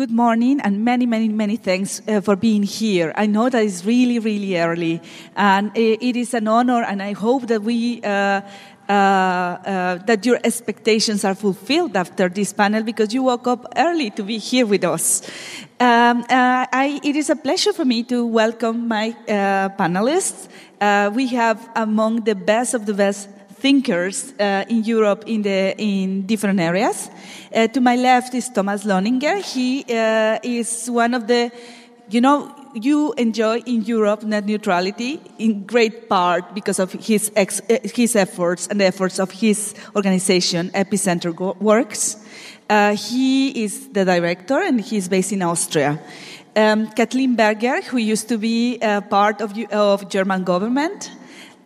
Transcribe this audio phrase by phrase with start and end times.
[0.00, 3.12] Uh, good morning, and many, many, many thanks uh, for being here.
[3.16, 5.02] I know that it's really, really early,
[5.36, 8.00] and it, is an honor, and I hope that we.
[8.02, 8.40] Uh,
[8.88, 14.10] uh, uh, that your expectations are fulfilled after this panel because you woke up early
[14.10, 15.22] to be here with us.
[15.78, 19.14] Um, uh, I, it is a pleasure for me to welcome my
[19.78, 20.48] panelists.
[21.14, 23.28] we have among the best of the best
[23.60, 27.10] thinkers uh, in Europe in, the, in different areas.
[27.54, 29.42] Uh, to my left is Thomas Lohninger.
[29.42, 31.50] He uh, is one of the,
[32.08, 37.60] you know, you enjoy in Europe net neutrality in great part because of his, ex,
[37.68, 42.16] uh, his efforts and the efforts of his organization, Epicenter Works.
[42.68, 46.00] Uh, he is the director and he's based in Austria.
[46.54, 51.10] Um, Cathleen Berger, who used to be a part of, of German government,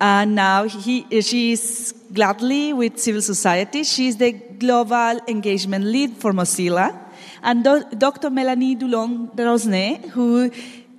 [0.00, 3.84] and now he, she's gladly with civil society.
[3.84, 6.98] She's the global engagement lead for Mozilla.
[7.42, 8.30] And do, Dr.
[8.30, 10.50] Melanie Dulong-Rosnay, who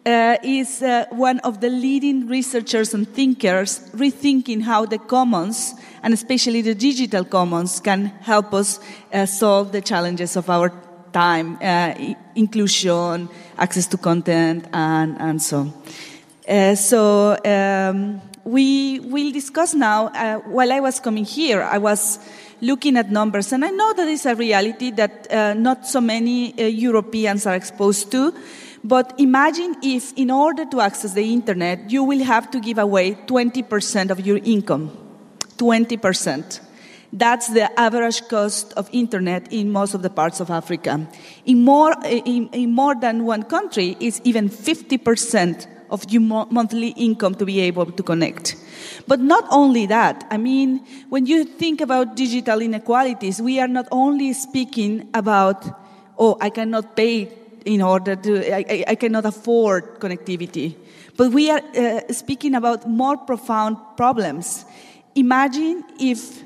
[0.06, 5.74] uh, is uh, one of the leading researchers and thinkers rethinking how the commons,
[6.04, 8.80] and especially the digital commons, can help us
[9.12, 10.72] uh, solve the challenges of our
[11.12, 11.94] time, uh,
[12.36, 15.74] inclusion, access to content, and, and so on.
[16.48, 20.08] Uh, so um, we will discuss now.
[20.08, 22.20] Uh, while I was coming here, I was
[22.62, 26.54] looking at numbers, and I know that is a reality that uh, not so many
[26.54, 28.34] uh, Europeans are exposed to.
[28.84, 33.16] But imagine if, in order to access the internet, you will have to give away
[33.16, 34.96] 20% of your income.
[35.58, 36.60] 20%.
[37.12, 41.08] That's the average cost of internet in most of the parts of Africa.
[41.46, 47.36] In more, in, in more than one country, it's even 50% of your monthly income
[47.36, 48.56] to be able to connect.
[49.08, 53.88] But not only that, I mean, when you think about digital inequalities, we are not
[53.92, 55.66] only speaking about,
[56.18, 57.32] oh, I cannot pay
[57.66, 60.76] in order to, I, I cannot afford connectivity.
[61.18, 64.66] But we are uh, speaking about more profound problems.
[65.16, 66.44] Imagine if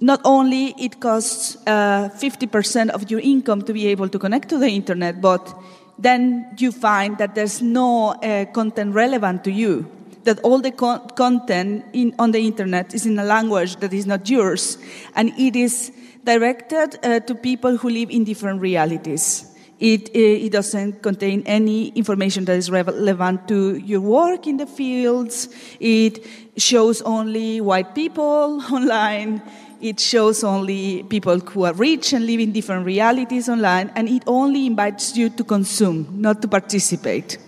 [0.00, 4.58] not only it costs uh, 50% of your income to be able to connect to
[4.58, 5.54] the internet, but
[6.00, 9.90] then you find that there's no uh, content relevant to you.
[10.24, 14.06] That all the co- content in, on the internet is in a language that is
[14.06, 14.78] not yours,
[15.14, 15.92] and it is
[16.24, 19.46] directed uh, to people who live in different realities.
[19.78, 24.66] It, uh, it, doesn't contain any information that is relevant to your work in the
[24.66, 25.48] fields.
[25.80, 26.22] It
[26.58, 29.40] shows only white people online.
[29.80, 34.22] It shows only people who are rich and live in different realities online, and it
[34.26, 37.38] only invites you to consume, not to participate.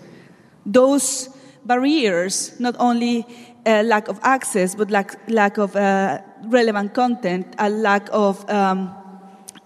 [0.65, 1.29] Those
[1.63, 3.25] barriers, not only
[3.65, 8.93] a lack of access, but lack, lack of uh, relevant content, a lack of um,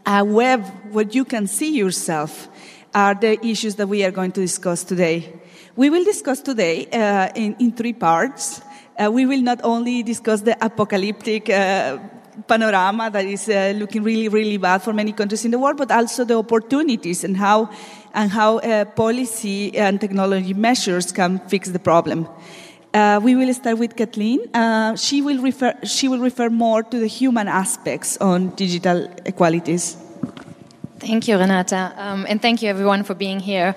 [0.05, 2.49] a web where you can see yourself,
[2.93, 5.39] are the issues that we are going to discuss today.
[5.75, 8.61] We will discuss today uh, in, in, three parts.
[8.97, 11.99] Uh, we will not only discuss the apocalyptic uh,
[12.47, 15.91] panorama that is uh, looking really, really bad for many countries in the world, but
[15.91, 17.69] also the opportunities and how,
[18.13, 22.27] and how uh, policy and technology measures can fix the problem.
[22.93, 24.39] Uh, we will start with Cathleen.
[24.53, 29.97] Uh, she, will refer, she will refer more to the human aspects on digital equalities.
[30.99, 31.93] Thank you, Renata.
[31.95, 33.75] Um, and thank you, everyone, for being here.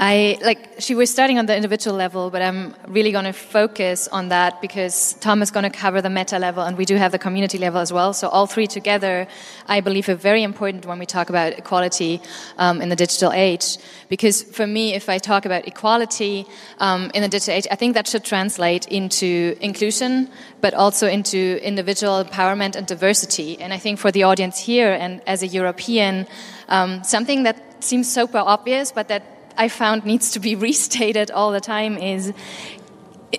[0.00, 4.06] I like she was starting on the individual level, but I'm really going to focus
[4.06, 7.10] on that because Tom is going to cover the meta level, and we do have
[7.10, 8.12] the community level as well.
[8.12, 9.26] So all three together,
[9.66, 12.22] I believe, are very important when we talk about equality
[12.58, 13.76] um, in the digital age.
[14.08, 16.46] Because for me, if I talk about equality
[16.78, 21.58] um, in the digital age, I think that should translate into inclusion, but also into
[21.66, 23.60] individual empowerment and diversity.
[23.60, 26.28] And I think for the audience here and as a European,
[26.68, 31.52] um, something that seems super obvious, but that I found needs to be restated all
[31.52, 32.32] the time is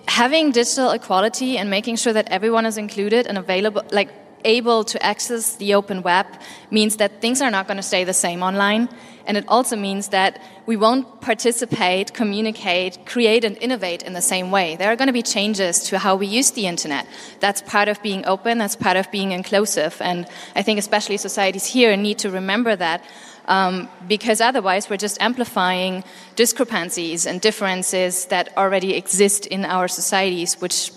[0.08, 4.10] having digital equality and making sure that everyone is included and available, like
[4.46, 6.26] able to access the open web
[6.72, 8.88] means that things are not going to stay the same online.
[9.26, 14.50] And it also means that we won't participate, communicate, create, and innovate in the same
[14.50, 14.76] way.
[14.76, 17.06] There are going to be changes to how we use the internet.
[17.40, 19.98] That's part of being open, that's part of being inclusive.
[20.00, 23.04] And I think especially societies here need to remember that
[23.50, 26.04] um, because otherwise we're just amplifying
[26.36, 30.92] discrepancies and differences that already exist in our societies, which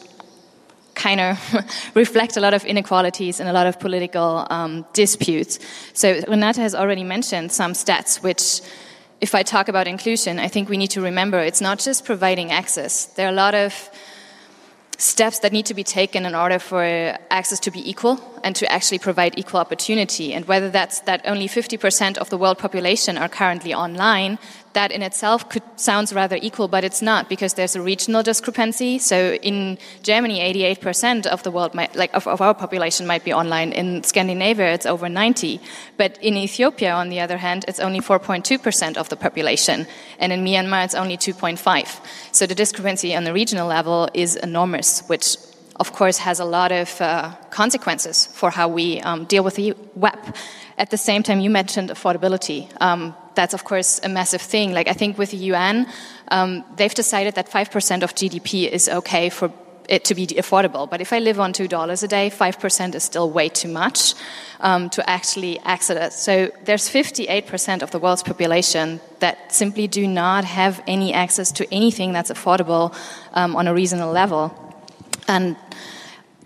[0.95, 1.39] kind of
[1.95, 5.59] reflect a lot of inequalities and a lot of political um, disputes.
[5.95, 8.61] So Renata has already mentioned some stats which
[9.23, 12.51] if I talk about inclusion, I think we need to remember it's not just providing
[12.51, 13.07] access.
[13.07, 13.91] There are a lot of
[15.03, 16.83] steps that need to be taken in order for
[17.31, 20.33] access to be equal and to actually provide equal opportunity.
[20.33, 24.39] And whether that's that only 50% of the world population are currently online,
[24.75, 28.99] that in itself could sounds rather equal, but it's not because there's a regional discrepancy.
[28.99, 33.33] So in Germany, 88% of the world, might, like of, of our population, might be
[33.33, 33.73] online.
[33.73, 35.61] In Scandinavia, it's over 90.
[35.97, 39.87] But in Ethiopia, on the other hand, it's only 4.2% of the population,
[40.19, 42.01] and in Myanmar, it's only 2.5.
[42.33, 45.37] So the discrepancy on the regional level is enormous, which
[45.77, 49.75] of course, has a lot of uh, consequences for how we um, deal with the
[49.95, 50.19] web.
[50.79, 52.69] At the same time, you mentioned affordability.
[52.81, 54.73] Um, that's, of course, a massive thing.
[54.73, 55.87] Like, I think with the UN,
[56.29, 59.53] um, they've decided that 5% of GDP is okay for
[59.89, 60.89] it to be affordable.
[60.89, 64.15] But if I live on $2 a day, 5% is still way too much
[64.61, 66.13] um, to actually access it.
[66.13, 71.75] So there's 58% of the world's population that simply do not have any access to
[71.75, 72.95] anything that's affordable
[73.35, 74.55] um, on a reasonable level.
[75.29, 75.57] And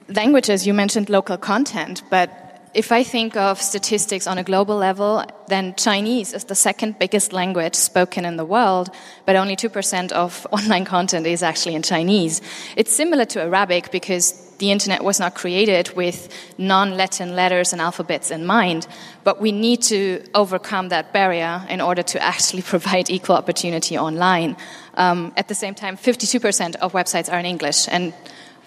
[0.08, 2.45] languages, you mentioned local content, but
[2.76, 7.32] if I think of statistics on a global level, then Chinese is the second biggest
[7.32, 8.90] language spoken in the world,
[9.24, 12.42] but only 2% of online content is actually in Chinese.
[12.76, 16.28] It's similar to Arabic because the internet was not created with
[16.58, 18.86] non Latin letters and alphabets in mind,
[19.24, 24.54] but we need to overcome that barrier in order to actually provide equal opportunity online.
[24.94, 28.12] Um, at the same time, 52% of websites are in English, and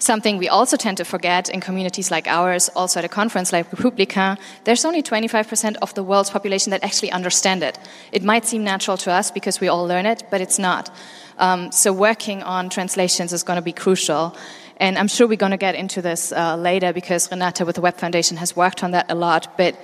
[0.00, 3.70] Something we also tend to forget in communities like ours, also at a conference like
[3.70, 7.78] Republica, there's only 25% of the world's population that actually understand it.
[8.10, 10.90] It might seem natural to us because we all learn it, but it's not.
[11.36, 14.34] Um, so working on translations is going to be crucial.
[14.78, 17.82] And I'm sure we're going to get into this uh, later because Renata with the
[17.82, 19.58] Web Foundation has worked on that a lot.
[19.58, 19.76] But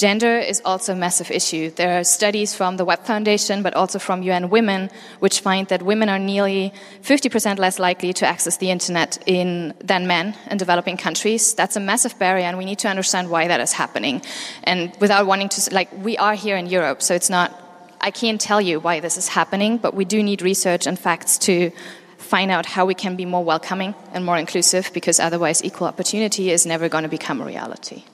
[0.00, 1.68] Gender is also a massive issue.
[1.68, 4.88] There are studies from the Web Foundation, but also from UN Women,
[5.18, 10.06] which find that women are nearly 50% less likely to access the internet in, than
[10.06, 11.52] men in developing countries.
[11.52, 14.22] That's a massive barrier, and we need to understand why that is happening.
[14.64, 17.52] And without wanting to, like, we are here in Europe, so it's not,
[18.00, 21.36] I can't tell you why this is happening, but we do need research and facts
[21.40, 21.72] to
[22.16, 26.50] find out how we can be more welcoming and more inclusive, because otherwise, equal opportunity
[26.50, 28.04] is never going to become a reality.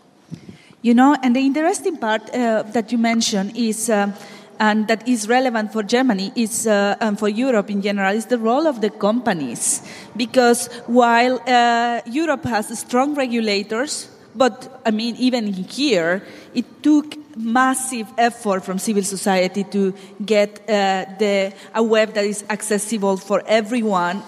[0.82, 4.12] You know, and the interesting part uh, that you mentioned is, uh,
[4.60, 8.38] and that is relevant for Germany, is uh, and for Europe in general, is the
[8.38, 9.82] role of the companies.
[10.16, 16.22] Because while uh, Europe has strong regulators, but I mean, even here,
[16.54, 19.94] it took massive effort from civil society to
[20.24, 24.22] get uh, the, a web that is accessible for everyone,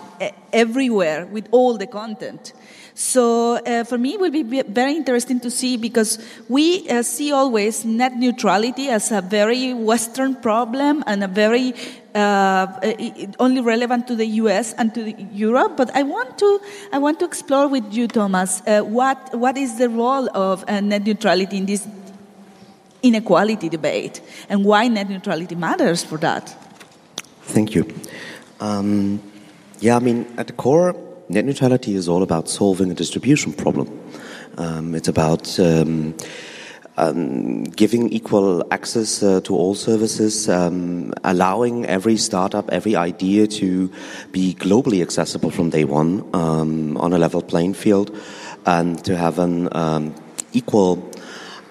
[0.53, 2.53] everywhere, with all the content.
[2.99, 6.19] So uh, for me, it will be very interesting to see because
[6.49, 11.75] we uh, see always net neutrality as a very Western problem and a very
[12.17, 12.67] uh,
[13.39, 14.73] only relevant to the U.S.
[14.73, 15.77] and to Europe.
[15.77, 16.61] But I want to
[16.93, 20.81] I want to explore with you, Thomas, uh, what what is the role of uh,
[20.81, 21.87] net neutrality in this
[23.05, 26.53] inequality debate and why net neutrality matters for that.
[27.43, 27.87] Thank you.
[28.59, 29.23] Um,
[29.79, 30.97] yeah, I mean, at the core
[31.29, 33.89] net neutrality is all about solving a distribution problem.
[34.57, 36.17] Um, it's about um,
[36.97, 43.91] um, giving equal access uh, to all services, um, allowing every startup, every idea to
[44.33, 48.17] be globally accessible from day one um, on a level playing field,
[48.67, 50.15] and to have an um,
[50.53, 51.11] equal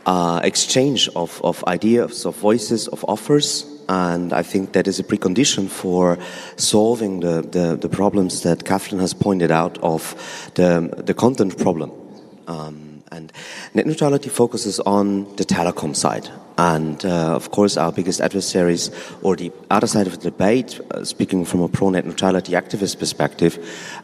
[0.05, 5.03] uh, exchange of, of ideas, of voices, of offers and I think that is a
[5.03, 6.17] precondition for
[6.55, 11.91] solving the, the, the problems that Cathleen has pointed out of the, the content problem.
[12.47, 13.31] Um, and
[13.73, 16.29] net neutrality focuses on the telecom side.
[16.57, 18.89] And uh, of course, our biggest adversaries,
[19.21, 22.97] or the other side of the debate, uh, speaking from a pro net neutrality activist
[22.97, 23.59] perspective,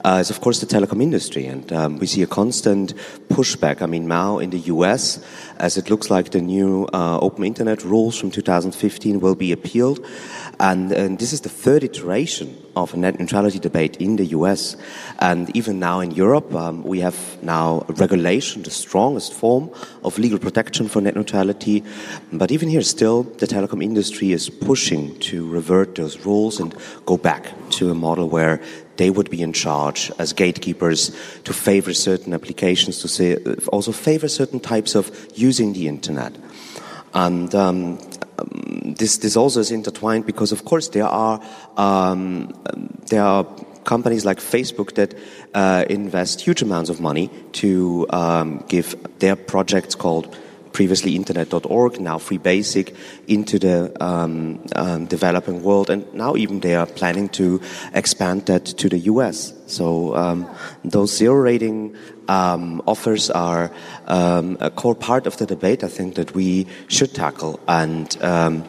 [0.06, 1.48] uh, is of course the telecom industry.
[1.48, 2.94] And um, we see a constant
[3.28, 3.82] pushback.
[3.82, 5.24] I mean, now in the US,
[5.58, 10.06] as it looks like the new uh, open internet rules from 2015 will be appealed.
[10.60, 14.76] And, and, this is the third iteration of a net neutrality debate in the US.
[15.20, 19.72] And even now in Europe, um, we have now regulation, the strongest form
[20.04, 21.84] of legal protection for net neutrality.
[22.32, 27.18] But even here, still, the telecom industry is pushing to revert those rules and go
[27.18, 28.62] back to a model where
[28.98, 31.12] they would be in charge as gatekeepers
[31.44, 36.36] to favor certain applications, to say, also favor certain types of using the internet.
[37.14, 38.00] And um,
[38.40, 41.40] um, this this also is intertwined because, of course, there are
[41.78, 42.54] um,
[43.10, 43.46] there are
[43.84, 45.14] companies like Facebook that
[45.54, 50.36] uh, invest huge amounts of money to um, give their projects called
[50.74, 52.96] previously internet.org, now Free Basic,
[53.28, 57.62] into the um, um, developing world, and now even they are planning to
[57.94, 59.54] expand that to the US.
[59.74, 60.48] So um,
[60.84, 61.96] those zero rating
[62.28, 63.72] um, offers are
[64.08, 65.84] um, a core part of the debate.
[65.84, 68.64] I think that we should tackle, and um,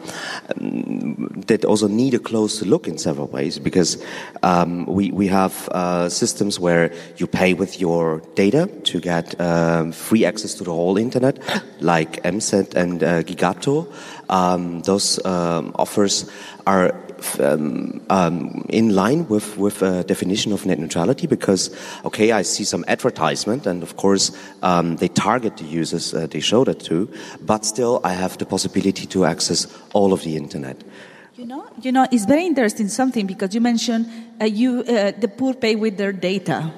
[1.47, 4.03] that also need a close look in several ways because
[4.43, 9.91] um, we we have uh, systems where you pay with your data to get um,
[9.91, 11.39] free access to the whole internet,
[11.79, 13.87] like mCent and uh, Gigato.
[14.83, 16.29] Those offers
[16.67, 17.04] are
[17.39, 21.71] um, um, in line with with a definition of net neutrality because
[22.03, 26.41] okay, I see some advertisement, and of course um, they target the users uh, they
[26.41, 27.09] show that to,
[27.41, 30.83] but still I have the possibility to access all of the internet.
[31.35, 34.05] You know, you know, it's very interesting something because you mentioned
[34.39, 36.71] uh, you uh, the poor pay with their data.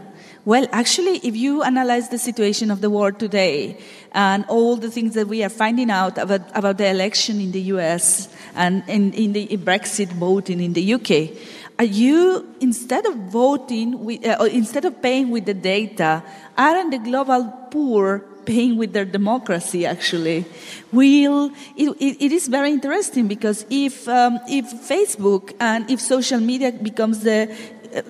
[0.48, 3.78] Well, actually, if you analyze the situation of the world today
[4.14, 7.60] and all the things that we are finding out about, about the election in the
[7.76, 11.36] US and in, in the Brexit voting in the UK,
[11.78, 16.24] are you, instead of voting, with, uh, instead of paying with the data,
[16.58, 20.46] aren't the global poor paying with their democracy actually?
[20.94, 26.40] Will it, it, it is very interesting because if um, if facebook and if social
[26.40, 27.54] media becomes the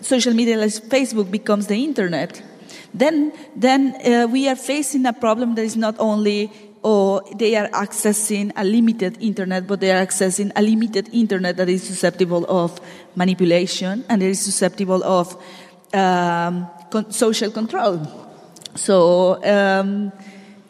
[0.01, 2.41] social media like Facebook becomes the internet,
[2.94, 6.51] then, then uh, we are facing a problem that is not only
[6.84, 11.58] or oh, they are accessing a limited internet, but they are accessing a limited internet
[11.58, 12.79] that is susceptible of
[13.15, 15.36] manipulation and it is susceptible of
[15.94, 18.00] um, con- social control.
[18.75, 20.13] So um,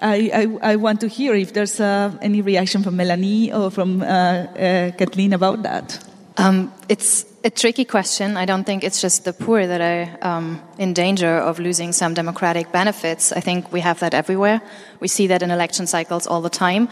[0.02, 4.02] I, I, I, want to hear if there's uh, any reaction from Melanie or from
[4.02, 6.00] uh, uh Cathleen about that.
[6.40, 8.38] Um, it's a tricky question.
[8.38, 12.14] I don't think it's just the poor that are um, in danger of losing some
[12.14, 13.32] democratic benefits.
[13.32, 14.62] I think we have that everywhere.
[15.00, 16.90] We see that in election cycles all the time.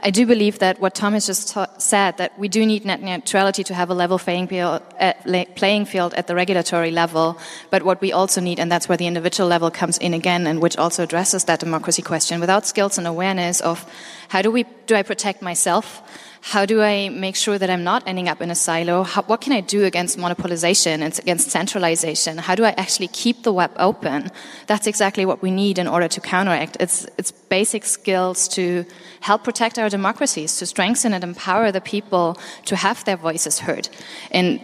[0.00, 3.62] I do believe that what Tom has just said, that we do need net neutrality
[3.64, 5.24] to have a level playing field, at,
[5.54, 7.38] playing field at the regulatory level.
[7.70, 10.60] But what we also need, and that's where the individual level comes in again, and
[10.60, 13.84] which also addresses that democracy question, without skills and awareness of
[14.28, 16.02] how do we do I protect myself?
[16.40, 19.02] How do I make sure that I'm not ending up in a silo?
[19.02, 22.38] How, what can I do against monopolization and against centralization?
[22.38, 24.30] How do I actually keep the web open?
[24.66, 26.76] That's exactly what we need in order to counteract.
[26.80, 28.84] It's, it's basic skills to
[29.20, 33.88] help protect our democracies, to strengthen and empower the people to have their voices heard.
[34.30, 34.60] And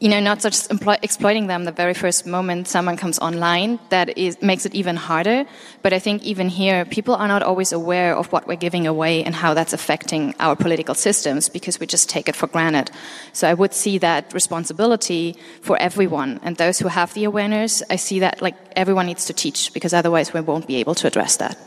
[0.00, 0.70] you know, not just
[1.02, 5.44] exploiting them the very first moment someone comes online, that is, makes it even harder.
[5.82, 9.24] But I think even here, people are not always aware of what we're giving away
[9.24, 12.90] and how that's affecting our political systems because we just take it for granted.
[13.32, 16.38] So I would see that responsibility for everyone.
[16.44, 19.92] And those who have the awareness, I see that like everyone needs to teach because
[19.92, 21.58] otherwise we won't be able to address that.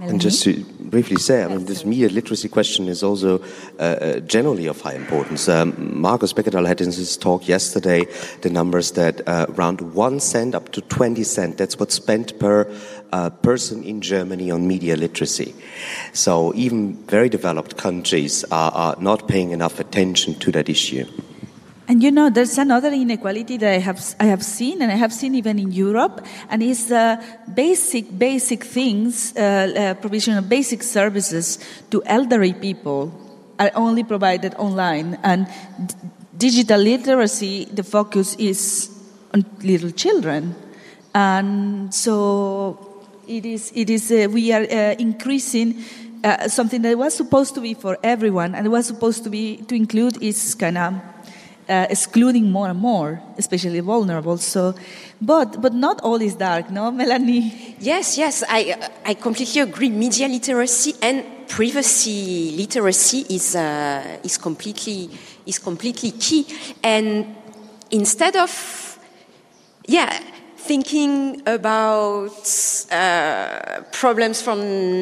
[0.00, 3.40] And just to briefly say, I mean, this media literacy question is also
[3.78, 5.48] uh, uh, generally of high importance.
[5.48, 8.06] Um, Markus Beckedahl had in his talk yesterday
[8.40, 12.70] the numbers that uh, around one cent up to 20 cent, that's what's spent per
[13.12, 15.54] uh, person in Germany on media literacy.
[16.12, 21.06] So even very developed countries are, are not paying enough attention to that issue.
[21.90, 25.12] And you know, there's another inequality that I have, I have seen, and I have
[25.12, 27.20] seen even in Europe, and it's uh,
[27.52, 31.58] basic, basic things, uh, uh, provision of basic services
[31.90, 33.12] to elderly people
[33.58, 35.18] are only provided online.
[35.24, 35.48] And
[36.38, 38.88] digital literacy, the focus is
[39.34, 40.54] on little children.
[41.12, 45.82] And so it is, it is uh, we are uh, increasing
[46.22, 49.74] uh, something that was supposed to be for everyone, and was supposed to be to
[49.74, 50.94] include is kind of
[51.70, 54.36] uh, excluding more and more, especially vulnerable.
[54.38, 54.74] So,
[55.20, 57.76] but but not all is dark, no, Melanie.
[57.78, 58.74] Yes, yes, I
[59.06, 59.88] I completely agree.
[59.90, 65.10] Media literacy and privacy literacy is uh, is completely
[65.46, 66.46] is completely key.
[66.82, 67.36] And
[67.90, 68.50] instead of
[69.86, 70.18] yeah
[70.60, 72.36] thinking about
[72.92, 74.60] uh, problems from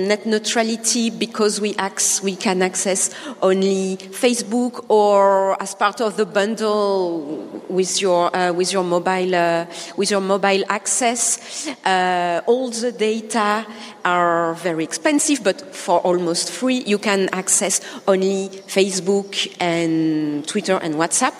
[0.08, 6.24] net neutrality because we, ac- we can access only Facebook or as part of the
[6.24, 11.68] bundle with your uh, with your mobile uh, with your mobile access.
[11.84, 13.66] Uh, all the data
[14.04, 20.94] are very expensive, but for almost free, you can access only Facebook and Twitter and
[20.94, 21.34] WhatsApp.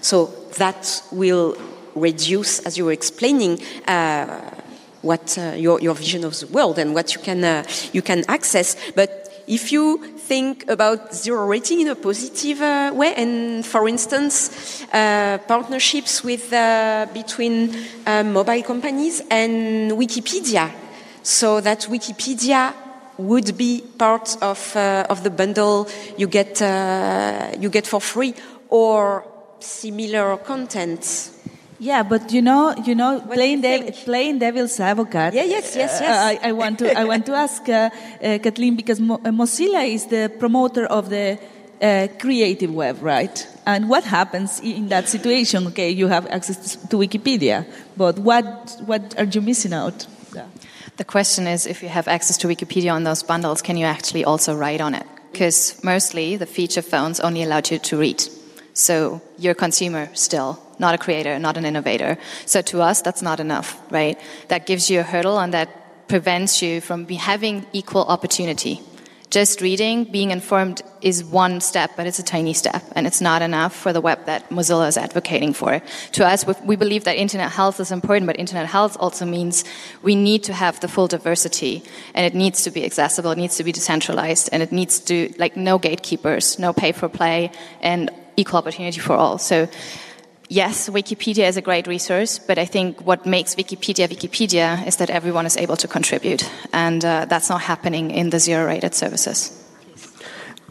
[0.00, 0.26] So
[0.58, 1.56] that will
[1.94, 4.40] reduce, as you were explaining, uh,
[5.02, 8.24] what uh, your, your vision of the world and what you can, uh, you can
[8.28, 8.76] access.
[8.94, 14.82] But if you think about zero rating in a positive uh, way, and for instance,
[14.92, 20.70] uh, partnerships with, uh, between mobile companies and Wikipedia,
[21.22, 22.72] so that Wikipedia
[23.18, 25.86] would be part of, of the bundle
[26.16, 26.60] you get,
[27.60, 28.34] you get for free
[28.70, 29.24] or
[29.60, 31.30] similar content.
[31.84, 35.34] Yeah, but you know, you know, do playing, you dev- playing devil's advocate.
[35.34, 36.40] Yeah, yes, yes, uh, yes.
[36.42, 39.86] I, I want to, I want to ask uh, uh, Cathleen because Mo- uh, Mozilla
[39.86, 41.38] is the promoter of the
[41.82, 43.46] uh, creative web, right?
[43.66, 45.66] And what happens in that situation?
[45.66, 47.66] Okay, you have access to Wikipedia,
[47.98, 50.06] but what, what are you missing out?
[50.34, 50.46] Yeah.
[50.96, 54.24] The question is if you have access to Wikipedia on those bundles, can you actually
[54.24, 55.06] also write on it?
[55.32, 58.24] Because mostly the feature phones only allowed you to read.
[58.74, 62.18] So you're a consumer still, not a creator, not an innovator.
[62.44, 64.18] So to us, that's not enough, right?
[64.48, 68.80] That gives you a hurdle and that prevents you from be having equal opportunity.
[69.30, 73.42] Just reading, being informed is one step, but it's a tiny step, and it's not
[73.42, 75.82] enough for the web that Mozilla is advocating for.
[76.12, 79.64] To us, we- we believe that internet health is important, but internet health also means
[80.02, 81.82] we need to have the full diversity,
[82.14, 85.34] and it needs to be accessible, it needs to be decentralized, and it needs to,
[85.36, 87.50] like, no gatekeepers, no pay for play,
[87.82, 89.38] and equal opportunity for all.
[89.38, 89.68] So,
[90.48, 95.10] yes, Wikipedia is a great resource, but I think what makes Wikipedia Wikipedia is that
[95.10, 99.60] everyone is able to contribute, and uh, that's not happening in the zero-rated services.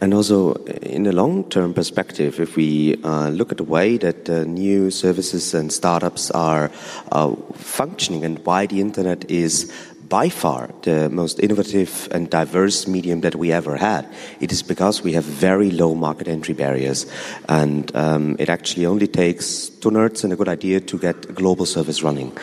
[0.00, 4.28] And also, in a long term perspective, if we uh, look at the way that
[4.28, 6.70] uh, new services and startups are
[7.12, 9.72] uh, functioning and why the internet is
[10.08, 14.06] by far the most innovative and diverse medium that we ever had,
[14.40, 17.06] it is because we have very low market entry barriers.
[17.48, 21.32] And um, it actually only takes two nerds and a good idea to get a
[21.32, 22.36] global service running.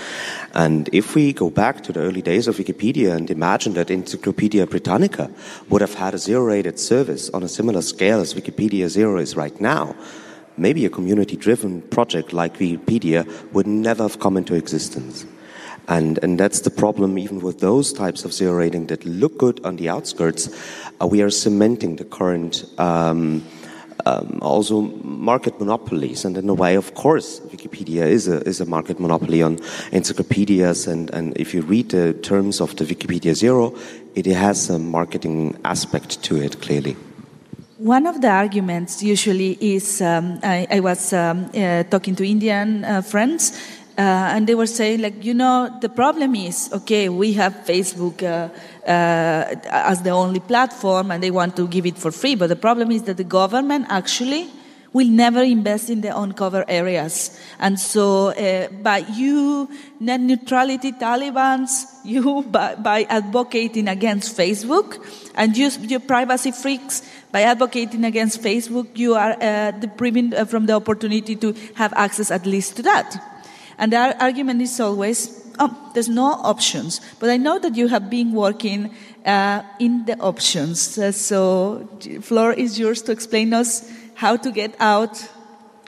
[0.54, 4.66] And if we go back to the early days of Wikipedia and imagine that Encyclopedia
[4.68, 5.32] Britannica
[5.70, 9.36] would have had a zero rated service on a similar scale as Wikipedia Zero is
[9.36, 9.96] right now,
[10.58, 15.26] maybe a community driven project like Wikipedia would never have come into existence.
[15.92, 19.60] And, and that's the problem even with those types of zero rating that look good
[19.66, 20.50] on the outskirts.
[21.02, 23.44] Uh, we are cementing the current um,
[24.06, 26.24] um, also market monopolies.
[26.24, 29.60] And in a way, of course, Wikipedia is a, is a market monopoly on
[29.92, 30.88] encyclopedias.
[30.88, 33.76] And, and if you read the terms of the Wikipedia Zero,
[34.16, 36.96] it has a marketing aspect to it, clearly.
[37.78, 42.86] One of the arguments usually is um, I, I was um, uh, talking to Indian
[42.86, 43.60] uh, friends,
[44.02, 48.24] uh, and they were saying, like, you know, the problem is, okay, we have Facebook
[48.24, 48.50] uh,
[48.90, 52.56] uh, as the only platform, and they want to give it for free, but the
[52.56, 54.50] problem is that the government actually
[54.92, 57.40] will never invest in the uncovered areas.
[57.60, 64.98] And so, uh, by you, net neutrality Taliban's, you, by, by advocating against Facebook,
[65.36, 70.66] and you, you privacy freaks, by advocating against Facebook, you are uh, depriving uh, from
[70.66, 73.31] the opportunity to have access at least to that.
[73.78, 77.02] And our argument is always, oh, there's no options.
[77.20, 78.94] But I know that you have been working
[79.26, 80.98] uh, in the options.
[80.98, 81.88] Uh, so,
[82.22, 85.18] floor is yours to explain us how to get out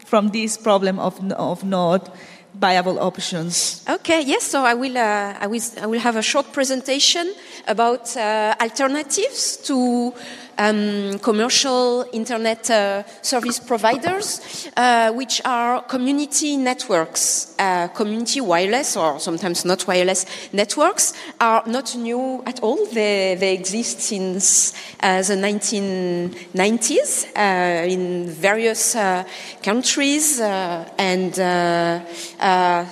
[0.06, 2.16] from this problem of, of not
[2.54, 3.84] viable options.
[3.90, 7.34] Okay, yes, so I will, uh, I will, I will have a short presentation
[7.68, 10.14] about uh, alternatives to
[10.58, 19.20] um, commercial internet uh, service providers, uh, which are community networks, uh, community wireless or
[19.20, 22.86] sometimes not wireless networks are not new at all.
[22.86, 29.24] They, they exist since uh, the 1990s uh, in various uh,
[29.62, 31.36] countries, and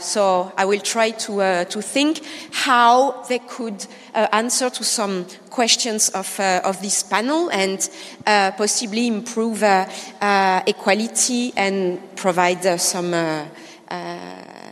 [0.01, 2.21] so I will try to to think
[2.51, 7.89] how they could uh, answer to some questions of, uh, of this panel and
[8.25, 9.85] uh, possibly improve uh,
[10.21, 13.11] uh, equality and provide uh, some,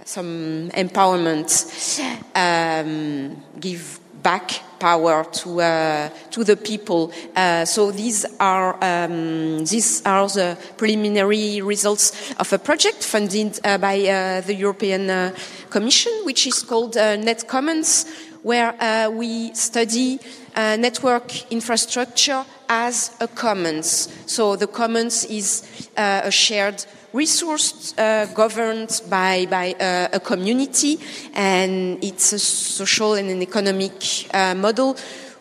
[0.06, 1.99] some empowerment,
[2.36, 7.12] um, give back power to, uh, to the people.
[7.36, 13.78] Uh, so these are, um, these are the preliminary results of a project funded uh,
[13.78, 13.97] by
[14.45, 15.34] the European
[15.69, 18.06] Commission, which is called Net Commons,
[18.43, 20.19] where uh, we study
[20.56, 24.10] uh, network infrastructure as a commons.
[24.25, 25.63] So the commons is
[25.97, 30.99] uh, a shared resource uh, governed by, by uh, a community,
[31.34, 33.93] and it's a social and an economic
[34.34, 34.95] uh, model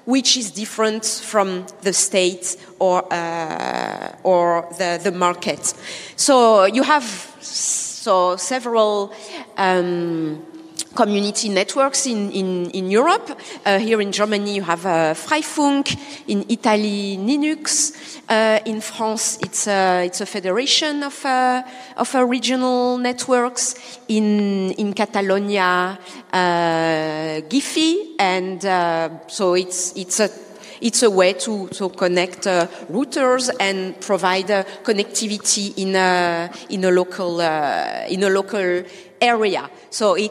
[0.07, 3.03] which is different from the state or,
[4.23, 5.75] or the, the market.
[6.17, 7.05] So you have
[7.43, 9.13] so several
[9.59, 10.43] um,
[10.99, 13.31] community networks in, in, in Europe.
[13.65, 15.97] Uh, here in Germany, you have uh, Freifunk.
[16.27, 17.93] In Italy, Ninux.
[18.29, 21.63] Uh, in France, it's a, it's a federation of, uh,
[21.97, 23.77] of uh, regional networks.
[24.09, 25.97] In, in Catalonia,
[26.33, 28.17] uh, Guifi.
[28.19, 30.29] And uh, so it's, it's a
[30.81, 36.85] it's a way to, to connect uh, routers and provide uh, connectivity in a, in
[36.85, 38.85] a local, uh, in a local
[39.21, 39.69] area.
[39.91, 40.31] So it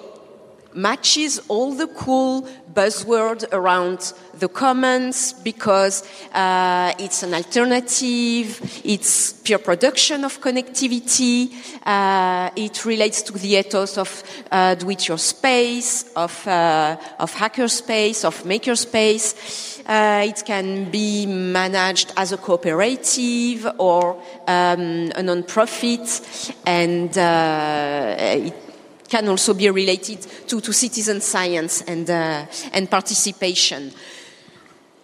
[0.77, 9.57] matches all the cool buzzword around the commons because uh, it's an alternative, it's pure
[9.57, 11.51] production of connectivity,
[11.83, 18.43] uh, it relates to the ethos of uh, do-it-your space, of, uh, of hackerspace, of
[18.43, 19.81] makerspace.
[19.87, 28.66] Uh, it can be managed as a cooperative or um, a non-profit, and uh, it
[29.07, 33.91] can also be related to, to citizen science and, uh, and participation.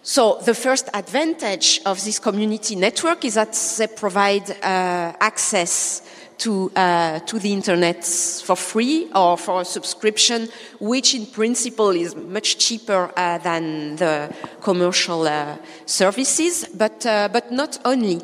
[0.02, 6.02] So the first advantage of this community network is that they provide uh, access
[6.38, 12.14] to, uh, to the internet for free or for a subscription, which in principle is
[12.14, 18.20] much cheaper uh, than the commercial uh, services, but, uh, but not only.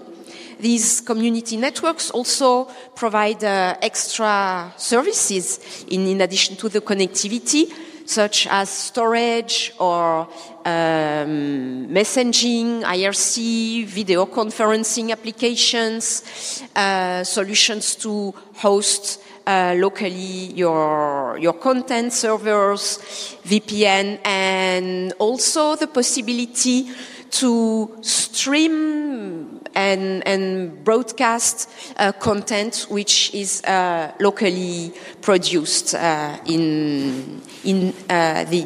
[0.61, 7.73] These community networks also provide uh, extra services in, in addition to the connectivity,
[8.05, 10.29] such as storage or
[10.65, 22.13] um, messaging, IRC, video conferencing applications, uh, solutions to host uh, locally your your content
[22.13, 22.99] servers,
[23.45, 26.91] VPN, and also the possibility
[27.31, 37.95] to stream and, and broadcast uh, content which is uh, locally produced uh, in, in
[38.09, 38.65] uh, the,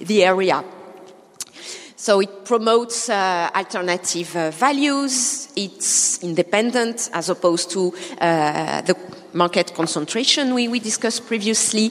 [0.00, 0.64] the area.
[1.96, 5.48] So it promotes uh, alternative uh, values.
[5.56, 8.96] It's independent as opposed to the
[9.34, 11.90] market concentration we, we discussed previously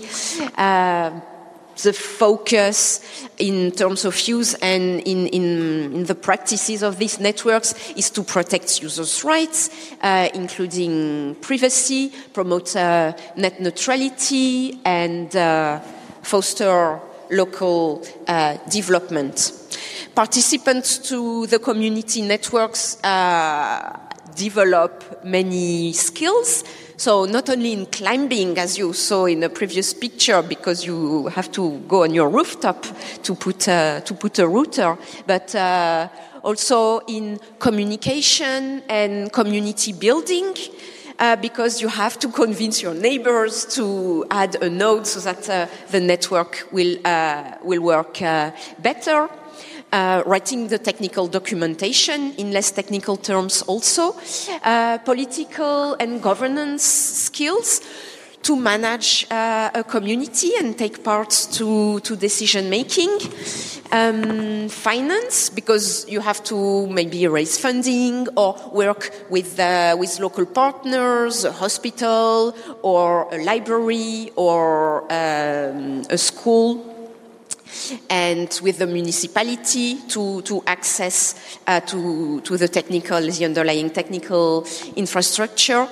[1.83, 3.01] the focus
[3.37, 8.23] in terms of use and in, in, in, the practices of these networks is to
[8.23, 9.69] protect users' rights,
[10.01, 15.79] uh, including privacy, promote uh, net neutrality, and uh,
[16.21, 19.51] foster local uh, development.
[20.15, 23.99] Participants to the community networks uh,
[24.35, 26.63] develop many skills
[26.97, 31.51] so not only in climbing, as you saw in the previous picture, because you have
[31.51, 32.85] to go on your rooftop
[33.21, 36.07] to put a, to put a router, but uh,
[36.43, 40.55] also in communication and community building.
[41.19, 45.65] Uh, because you have to convince your neighbors to add a node so that uh,
[45.89, 49.27] the network will, uh, will work uh, better
[49.91, 54.15] uh, writing the technical documentation in less technical terms also,
[54.63, 57.81] uh, political and governance skills
[58.43, 63.09] to manage uh, a community and take part to, to decision making.
[63.91, 70.45] Um, finance, because you have to maybe raise funding or work with, uh, with local
[70.45, 76.96] partners, a hospital or a library or um, a school
[78.09, 84.65] and with the municipality to, to access uh, to, to the technical, the underlying technical
[84.95, 85.87] infrastructure.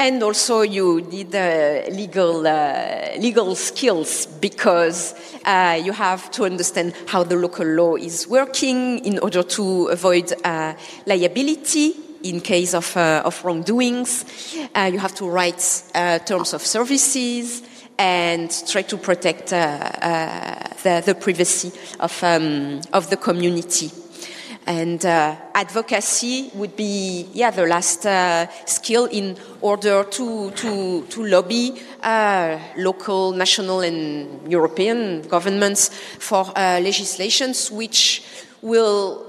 [0.00, 6.94] And also you need uh, legal, uh, legal skills because uh, you have to understand
[7.08, 12.96] how the local law is working in order to avoid uh, liability in case of,
[12.96, 14.54] uh, of wrongdoings.
[14.54, 15.82] you have to write
[16.26, 17.62] terms of services
[17.98, 23.90] and try to protect uh, uh, the, the, privacy of, um, of the community.
[24.66, 28.06] And uh, advocacy would be, yeah, the last
[28.66, 31.80] skill in order to, to, to lobby
[32.76, 38.22] local, national, and European governments for legislations which
[38.60, 39.27] will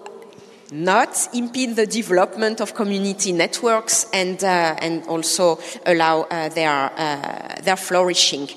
[0.71, 7.61] not impede the development of community networks and, uh, and also allow uh, their, uh,
[7.61, 8.47] their flourishing.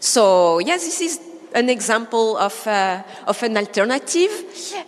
[0.00, 1.20] So, yes, this is
[1.54, 4.30] an example of, uh, of an alternative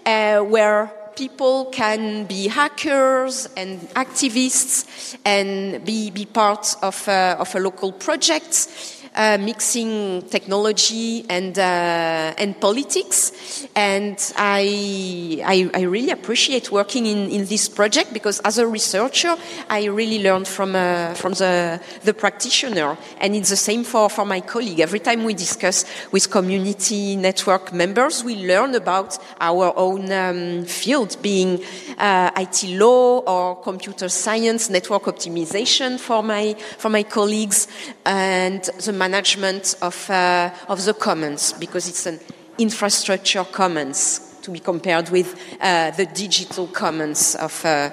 [0.07, 7.55] uh, where people can be hackers and activists and be, be part of, uh, of
[7.55, 8.69] a local project
[9.15, 13.67] uh, mixing technology and uh, and politics.
[13.77, 19.37] And I, I, I really appreciate working in, in this project because as a researcher,
[19.69, 24.25] I really learned from uh, from the the practitioner, and it's the same for for
[24.25, 24.81] my colleague.
[24.81, 31.17] Every time we discuss with community network members, we learn about our own um, field,
[31.21, 31.63] being
[31.99, 37.69] IT law or computer science, network optimization for my for my colleagues,
[38.07, 42.21] and the management of, uh, of the commons because it's an
[42.59, 44.01] infrastructure commons
[44.43, 45.29] to be compared with
[45.61, 47.91] uh, the digital commons of uh,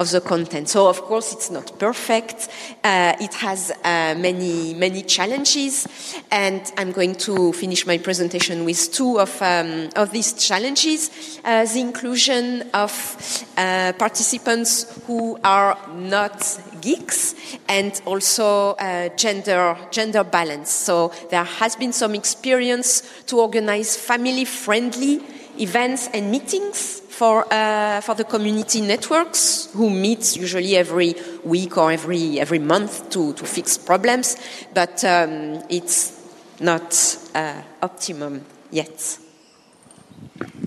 [0.00, 0.66] of the content.
[0.68, 2.48] So of course it's not perfect.
[2.82, 5.86] Uh, it has uh, many many challenges,
[6.30, 11.66] and I'm going to finish my presentation with two of um, of these challenges: uh,
[11.66, 12.90] the inclusion of
[13.58, 16.40] uh, participants who are not
[16.80, 17.34] geeks,
[17.68, 20.70] and also uh, gender gender balance.
[20.70, 25.20] So there has been some experience to organize family friendly
[25.58, 31.92] events and meetings for, uh, for the community networks who meet usually every week or
[31.92, 34.38] every, every month to, to fix problems,
[34.72, 36.16] but um, it's
[36.60, 36.96] not
[37.34, 39.18] uh, optimum yet.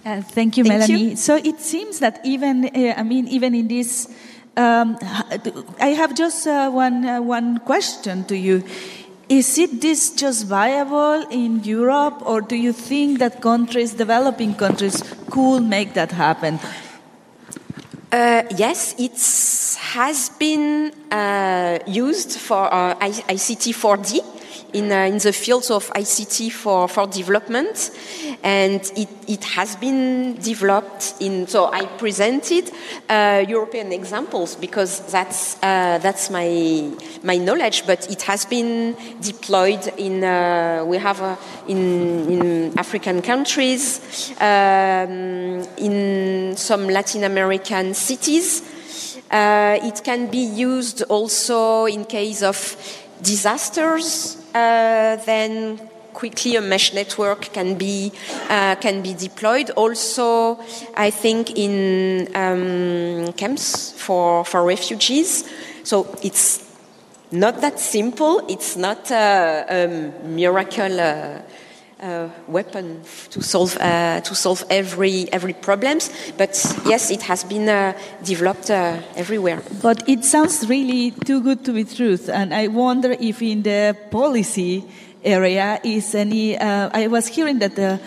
[0.06, 1.10] Uh, thank you, Thank Melanie.
[1.10, 1.16] you.
[1.16, 4.08] So it seems that even, uh, I mean, even in this,
[4.56, 4.96] um,
[5.80, 8.64] I have just uh, one, uh, one question to you.
[9.34, 15.02] Is it this just viable in Europe, or do you think that countries, developing countries,
[15.32, 16.60] could make that happen?
[18.12, 19.18] Uh, yes, it
[19.96, 24.43] has been uh, used for uh, ICT 4D
[24.74, 27.92] in, uh, in the fields of ICT for, for development,
[28.44, 31.48] and it, it has been developed in.
[31.48, 32.72] So I presented
[33.10, 36.92] uh, European examples because that's uh, that's my
[37.24, 40.24] my knowledge, but it has been deployed in.
[40.24, 41.36] Uh, we have uh,
[41.68, 48.62] in in African countries, um, in some Latin American cities.
[49.32, 52.78] Uh, it can be used also in case of
[53.22, 54.43] disasters.
[54.54, 55.80] Uh, then
[56.14, 58.12] quickly a mesh network can be
[58.50, 59.72] uh, can be deployed.
[59.72, 60.60] Also,
[60.96, 65.50] I think in um, camps for for refugees.
[65.84, 66.64] So it's
[67.32, 68.46] not that simple.
[68.48, 71.00] It's not a, a miracle.
[71.00, 71.42] Uh,
[72.04, 76.52] uh, weapon to solve uh, to solve every every problems, but
[76.86, 79.62] yes, it has been uh, developed uh, everywhere.
[79.82, 83.96] But it sounds really too good to be truth, and I wonder if in the
[84.12, 84.84] policy
[85.24, 86.58] area is any.
[86.58, 88.00] Uh, I was hearing that there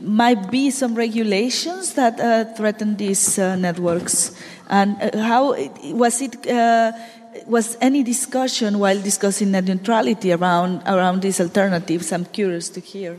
[0.00, 4.32] might be some regulations that uh, threaten these uh, networks,
[4.68, 5.54] and uh, how
[5.92, 6.46] was it?
[6.46, 6.92] Uh,
[7.46, 12.12] was any discussion while discussing net neutrality around around these alternatives?
[12.12, 13.16] I'm curious to hear.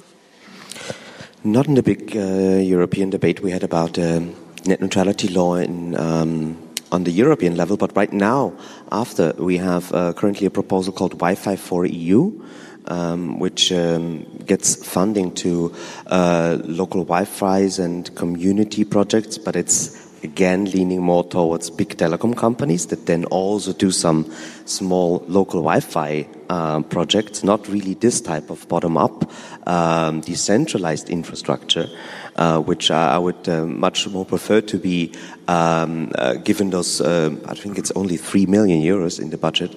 [1.46, 4.34] Not in the big uh, European debate we had about um,
[4.66, 6.58] net neutrality law in, um,
[6.90, 8.54] on the European level, but right now,
[8.94, 12.42] after we have uh, currently a proposal called Wi-Fi for EU,
[12.86, 15.76] um, which um, gets funding to
[16.08, 22.88] uh, local Wi-Fi's and community projects, but it's again leaning more towards big telecom companies
[22.88, 24.32] that then also do some
[24.64, 29.32] small local Wi-Fi uh, projects, not really this type of bottom-up
[29.66, 31.88] um, decentralized infrastructure,
[32.36, 35.12] uh, which I would uh, much more prefer to be
[35.48, 37.02] um, uh, given those.
[37.02, 39.76] Uh, I think it's only three million euros in the budget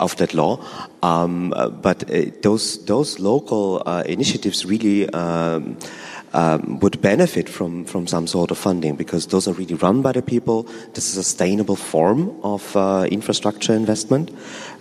[0.00, 0.58] of that law,
[1.02, 5.08] um, uh, but uh, those those local uh, initiatives really.
[6.36, 10.12] Um, would benefit from, from some sort of funding because those are really run by
[10.12, 10.64] the people.
[10.92, 14.30] This is a sustainable form of uh, infrastructure investment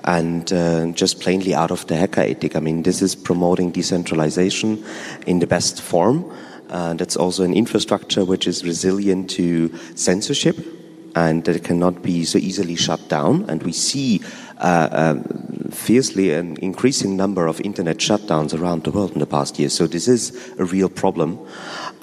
[0.04, 2.58] and uh, just plainly out of the hacker ethic.
[2.58, 4.84] I mean, this is promoting decentralization
[5.28, 6.30] in the best form.
[6.70, 10.58] Uh, that's also an infrastructure which is resilient to censorship
[11.16, 13.50] and that it cannot be so easily shut down.
[13.50, 14.20] And we see
[14.58, 19.60] uh, um, fiercely an increasing number of internet shutdowns around the world in the past
[19.60, 19.74] years.
[19.74, 21.40] So this is a real problem.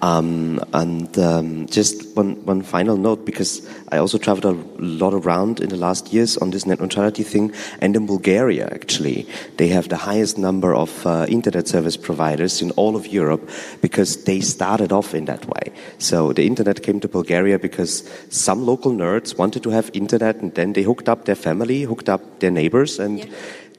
[0.02, 5.60] Um, and um, just one, one final note, because I also traveled a lot around
[5.60, 9.88] in the last years on this net neutrality thing, and in Bulgaria, actually, they have
[9.88, 13.48] the highest number of uh, internet service providers in all of Europe
[13.80, 15.72] because they started off in that way.
[15.98, 20.52] So the internet came to Bulgaria because some local nerds wanted to have internet, and
[20.54, 23.32] then they hooked up their family, hooked up their neighbors, and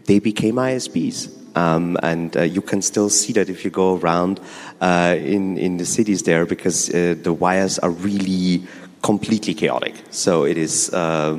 [0.05, 1.42] they became ISPs.
[1.55, 4.39] Um, and uh, you can still see that if you go around
[4.81, 8.63] uh, in in the cities there, because uh, the wires are really
[9.01, 9.93] completely chaotic.
[10.09, 11.37] So it is uh,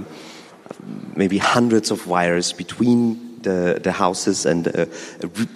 [1.17, 4.87] maybe hundreds of wires between the, the houses, and uh,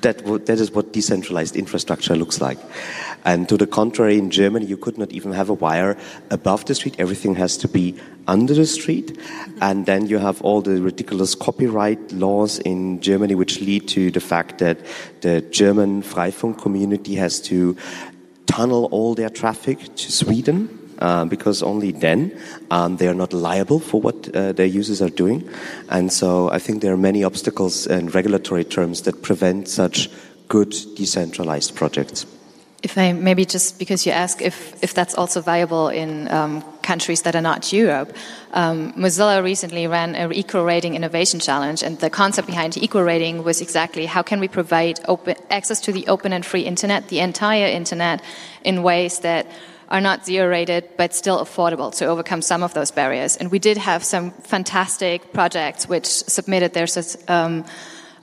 [0.03, 2.59] that that is what decentralized infrastructure looks like.
[3.25, 5.97] And to the contrary, in Germany, you could not even have a wire
[6.31, 6.97] above the street.
[6.99, 7.95] Everything has to be
[8.27, 9.19] under the street.
[9.61, 14.21] And then you have all the ridiculous copyright laws in Germany, which lead to the
[14.21, 14.79] fact that
[15.21, 17.77] the German Freifunk community has to
[18.47, 20.75] tunnel all their traffic to Sweden.
[21.01, 22.37] Uh, because only then
[22.73, 25.49] um, they are not liable for what uh, their users are doing.
[25.91, 30.11] And so I think there are many obstacles and regulatory terms that prevent such
[30.49, 32.27] good decentralized projects.
[32.81, 37.23] If I maybe just because you ask if, if that's also viable in um, countries
[37.23, 38.15] that are not Europe,
[38.53, 43.43] um, Mozilla recently ran an equal rating innovation challenge, and the concept behind equal rating
[43.43, 47.19] was exactly how can we provide open, access to the open and free internet, the
[47.19, 48.23] entire internet,
[48.63, 49.47] in ways that
[49.89, 53.37] are not zero rated but still affordable to overcome some of those barriers.
[53.37, 56.87] And we did have some fantastic projects which submitted their.
[57.27, 57.65] Um,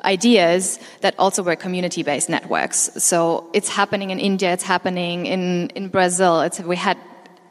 [0.06, 2.92] ideas that also were community based networks.
[3.04, 6.42] So it's happening in India, it's happening in, in Brazil.
[6.42, 6.98] It's, we had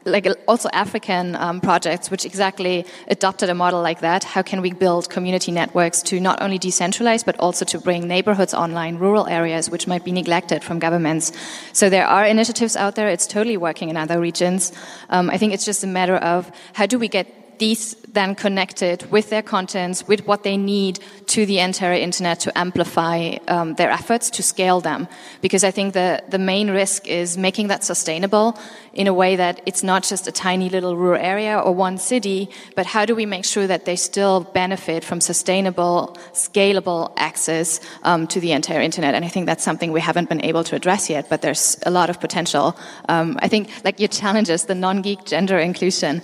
[0.05, 4.23] like also African um, projects which exactly adopted a model like that.
[4.23, 8.53] How can we build community networks to not only decentralize but also to bring neighborhoods
[8.53, 11.31] online, rural areas which might be neglected from governments?
[11.73, 13.09] So there are initiatives out there.
[13.09, 14.71] It's totally working in other regions.
[15.09, 19.11] Um, I think it's just a matter of how do we get these then connected
[19.11, 23.91] with their contents, with what they need to the entire internet to amplify um, their
[23.91, 25.07] efforts to scale them.
[25.41, 28.57] Because I think the, the main risk is making that sustainable
[28.93, 32.49] in a way that it's not just a tiny little rural area or one city,
[32.75, 38.25] but how do we make sure that they still benefit from sustainable, scalable access um,
[38.27, 39.13] to the entire internet?
[39.13, 41.91] And I think that's something we haven't been able to address yet, but there's a
[41.91, 42.77] lot of potential.
[43.09, 46.21] Um, I think like your challenges, the non-geek gender inclusion.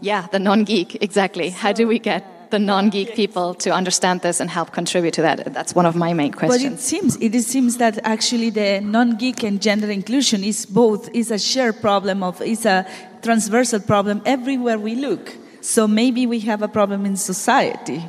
[0.00, 1.50] Yeah, the non-geek, exactly.
[1.50, 5.52] How do we get the non-geek people to understand this and help contribute to that?
[5.52, 6.64] That's one of my main questions.
[6.64, 11.30] But it seems it seems that actually the non-geek and gender inclusion is both is
[11.30, 12.86] a shared problem of is a
[13.22, 15.36] transversal problem everywhere we look.
[15.60, 18.02] So maybe we have a problem in society.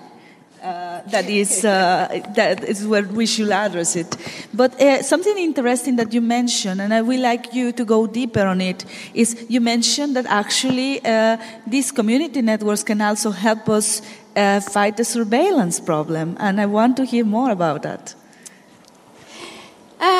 [0.62, 4.15] Uh, that is uh, that is where we should address it.
[4.54, 8.45] But uh, something interesting that you mentioned, and I would like you to go deeper
[8.45, 14.04] on it, is you mentioned that actually uh, these community networks can also help us
[14.36, 18.13] uh, fight the surveillance problem, and I want to hear more about that.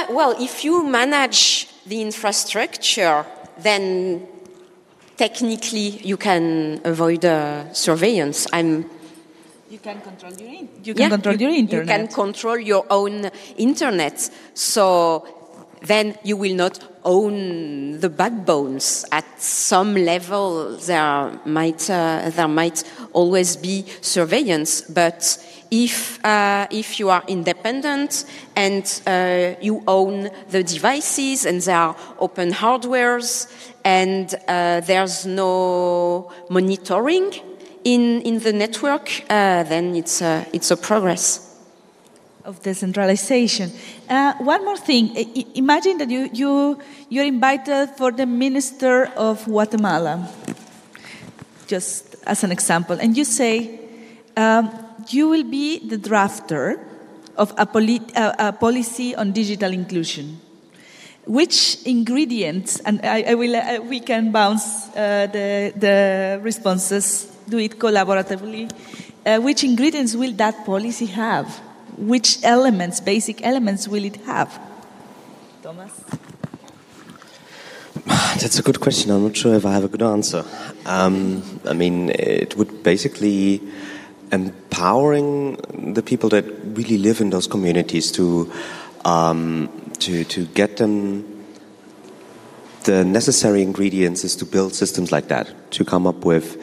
[0.10, 3.26] well, if you manage the infrastructure,
[3.60, 4.26] then
[5.18, 7.22] technically you can avoid
[7.74, 8.48] surveillance.
[8.52, 8.90] I'm
[9.72, 11.88] you can control your in- you can yeah, control you, your internet.
[11.88, 14.30] You can control your own internet.
[14.54, 15.26] So
[15.82, 19.06] then you will not own the backbones.
[19.12, 25.38] At some level, there might uh, there might always be surveillance, but
[25.72, 31.96] if uh, if you are independent and uh, you own the devices and there are
[32.20, 33.48] open hardwares
[33.86, 37.32] and uh, there's no monitoring
[37.84, 41.48] in, in the network, uh, then it's a, it's a progress.
[42.44, 43.72] Of decentralization.
[44.10, 45.12] Uh, one more thing.
[45.16, 50.28] I, imagine that you, you, you're invited for the Minister of Guatemala,
[51.68, 53.80] just as an example, and you say,
[54.36, 54.72] um,
[55.10, 56.84] you will be the drafter
[57.38, 60.42] of a, polit- uh, a policy on digital inclusion
[61.26, 67.60] which ingredients and I, I will uh, we can bounce uh, the the responses do
[67.60, 68.72] it collaboratively.
[69.26, 71.48] Uh, which ingredients will that policy have?
[71.98, 74.60] Which elements, basic elements, will it have?
[75.62, 75.92] Thomas?
[78.42, 79.12] That's a good question.
[79.12, 80.44] I'm not sure if I have a good answer.
[80.86, 83.62] Um, I mean, it would basically
[84.32, 85.58] empowering
[85.94, 86.46] the people that
[86.78, 88.52] really live in those communities to
[89.04, 91.26] um, to to get them
[92.84, 96.58] the necessary ingredients is to build systems like that to come up with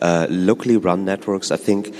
[0.00, 1.50] uh, locally run networks.
[1.50, 1.94] I think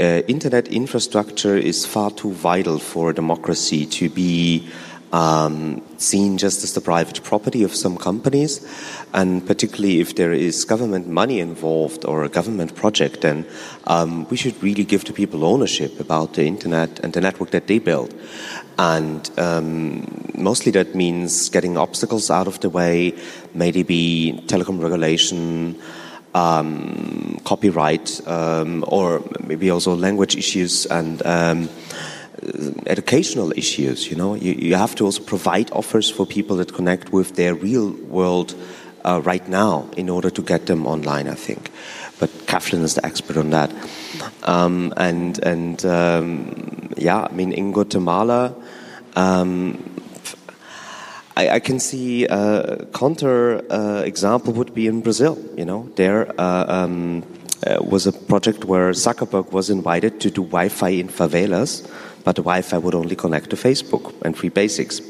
[0.00, 4.68] uh, internet infrastructure is far too vital for democracy to be
[5.14, 8.66] um, seen just as the private property of some companies,
[9.12, 13.46] and particularly if there is government money involved or a government project, then
[13.86, 17.68] um, we should really give the people ownership about the internet and the network that
[17.68, 18.12] they build.
[18.76, 23.14] And um, mostly that means getting obstacles out of the way,
[23.54, 25.80] maybe telecom regulation
[26.34, 31.68] um, copyright um, or maybe also language issues and um,
[32.86, 34.10] educational issues.
[34.10, 37.54] You know, you, you, have to also provide offers for people that connect with their
[37.54, 38.54] real world
[39.04, 41.28] uh, right now in order to get them online.
[41.28, 41.70] I think,
[42.18, 43.70] but Cathleen is the expert on that.
[44.42, 48.54] Um, and and um, yeah, I mean in Guatemala.
[49.16, 49.93] Um,
[51.36, 55.38] I, I can see a counter uh, example would be in Brazil.
[55.56, 57.24] You know, there uh, um,
[57.66, 61.88] uh, was a project where Zuckerberg was invited to do Wi-Fi in favelas,
[62.24, 65.00] but the Wi-Fi would only connect to Facebook and free basics.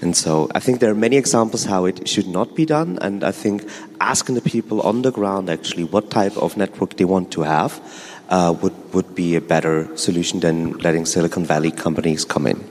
[0.00, 2.98] And so I think there are many examples how it should not be done.
[3.00, 3.68] And I think
[4.00, 7.80] asking the people on the ground actually what type of network they want to have
[8.28, 12.64] uh, would, would be a better solution than letting Silicon Valley companies come in.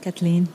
[0.00, 0.48] Cathleen.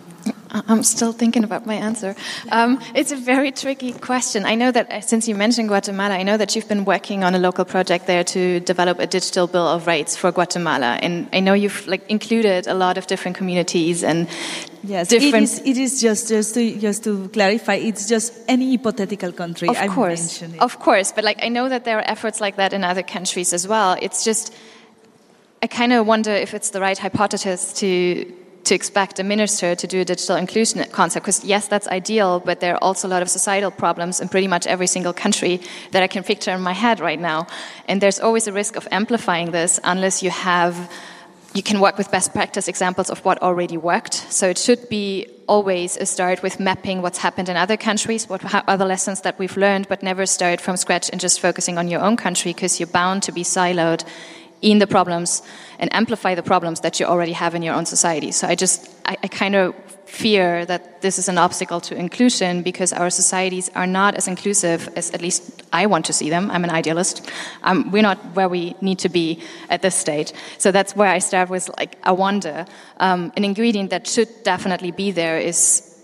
[0.67, 2.15] I'm still thinking about my answer.
[2.51, 4.45] Um, it's a very tricky question.
[4.45, 7.35] I know that uh, since you mentioned Guatemala, I know that you've been working on
[7.35, 11.39] a local project there to develop a digital bill of rights for Guatemala, and I
[11.39, 14.27] know you've like included a lot of different communities and
[14.83, 15.35] Yes, different.
[15.35, 15.59] it is.
[15.65, 17.73] It is just just to just to clarify.
[17.75, 19.67] It's just any hypothetical country.
[19.67, 22.71] Of I course, of course, but like I know that there are efforts like that
[22.71, 23.97] in other countries as well.
[23.99, 24.53] It's just
[25.63, 28.31] I kind of wonder if it's the right hypothesis to
[28.65, 32.59] to expect a minister to do a digital inclusion concept because yes that's ideal but
[32.59, 35.61] there are also a lot of societal problems in pretty much every single country
[35.91, 37.47] that i can picture in my head right now
[37.87, 40.89] and there's always a risk of amplifying this unless you have
[41.55, 44.13] you can work with best practice examples of what already worked.
[44.29, 48.43] So it should be always a start with mapping what's happened in other countries, what
[48.67, 52.01] other lessons that we've learned, but never start from scratch and just focusing on your
[52.01, 54.03] own country because you're bound to be siloed
[54.61, 55.41] in the problems
[55.79, 58.31] and amplify the problems that you already have in your own society.
[58.31, 59.75] So I just, I, I kind of
[60.05, 64.87] fear that this is an obstacle to inclusion because our societies are not as inclusive
[64.95, 66.49] as at least I want to see them.
[66.51, 67.29] I'm an idealist.
[67.63, 70.31] Um, we're not where we need to be at this stage.
[70.57, 72.65] So that's where I start with like a wonder.
[72.97, 75.94] Um, an ingredient that should definitely be there is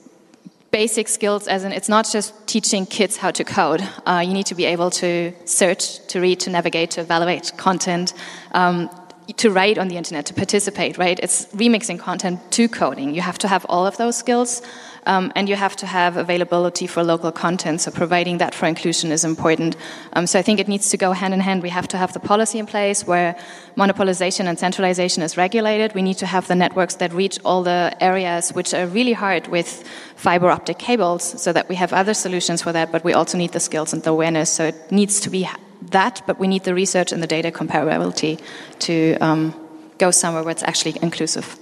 [0.71, 4.45] basic skills as in it's not just teaching kids how to code uh, you need
[4.45, 8.13] to be able to search to read to navigate to evaluate content
[8.53, 8.89] um,
[9.37, 11.19] to write on the internet, to participate, right?
[11.21, 13.13] It's remixing content to coding.
[13.13, 14.61] You have to have all of those skills,
[15.05, 17.81] um, and you have to have availability for local content.
[17.81, 19.75] So providing that for inclusion is important.
[20.13, 21.63] Um, so I think it needs to go hand in hand.
[21.63, 23.35] We have to have the policy in place where
[23.75, 25.93] monopolization and centralization is regulated.
[25.95, 29.47] We need to have the networks that reach all the areas which are really hard
[29.47, 29.83] with
[30.15, 32.91] fiber optic cables, so that we have other solutions for that.
[32.91, 34.51] But we also need the skills and the awareness.
[34.51, 35.47] So it needs to be
[35.89, 38.39] that, but we need the research and the data comparability
[38.79, 39.55] to um,
[39.97, 41.57] go somewhere where it's actually inclusive.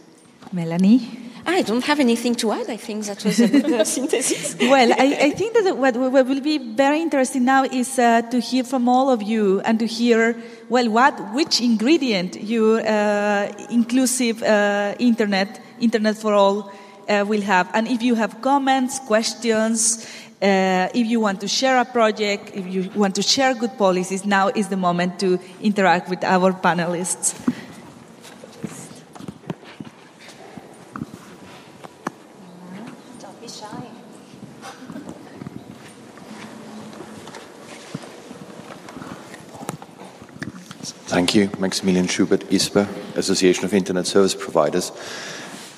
[0.51, 1.28] Melanie?
[1.49, 2.69] I don't have anything to add.
[2.69, 4.55] I think that was a good uh, synthesis.
[4.59, 8.39] well, I, I, think that what, what, will be very interesting now is uh, to
[8.39, 10.37] hear from all of you and to hear,
[10.69, 16.71] well, what, which ingredient your uh, inclusive uh, internet, internet for all,
[17.09, 17.69] uh, will have.
[17.73, 20.05] And if you have comments, questions,
[20.41, 24.23] uh, if you want to share a project, if you want to share good policies,
[24.23, 27.35] now is the moment to interact with our panelists.
[41.09, 41.49] Thank you.
[41.57, 44.91] Maximilian Schubert, ISPA, Association of Internet Service Providers.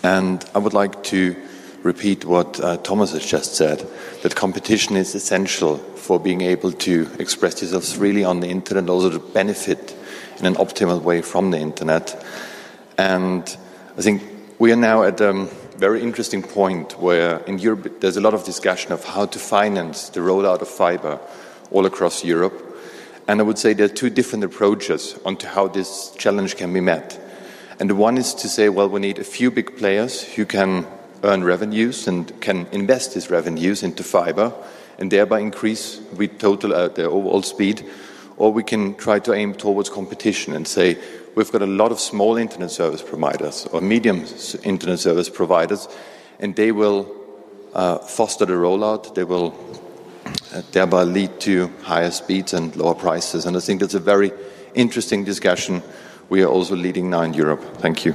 [0.03, 1.38] And I would like to
[1.84, 3.88] repeat what uh, Thomas has just said
[4.23, 9.09] that competition is essential for being able to express yourselves freely on the internet, also
[9.09, 9.95] to benefit
[10.38, 12.25] in an optimal way from the internet.
[12.97, 13.43] And
[13.97, 14.23] I think
[14.59, 18.43] we are now at a very interesting point where in Europe there's a lot of
[18.43, 21.21] discussion of how to finance the rollout of fiber
[21.71, 22.70] all across Europe.
[23.28, 26.82] And I would say there are two different approaches onto how this challenge can be
[26.82, 27.19] met.
[27.80, 30.86] And the one is to say, well, we need a few big players who can
[31.24, 34.53] earn revenues and can invest these revenues into fiber
[34.97, 37.84] and thereby increase we total uh, the overall speed
[38.38, 40.97] or we can try to aim towards competition and say
[41.36, 44.26] we've got a lot of small internet service providers or medium
[44.63, 45.88] internet service providers
[46.39, 47.11] and they will
[47.74, 49.51] uh, foster the rollout they will
[50.54, 54.32] Uh, thereby lead to higher speeds and lower prices and i think that's a very
[54.74, 55.82] interesting discussion
[56.30, 58.14] we are also leading now in europe thank you